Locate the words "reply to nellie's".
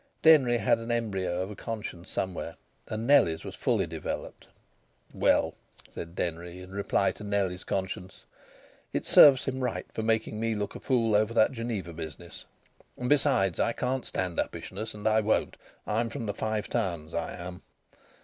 6.71-7.63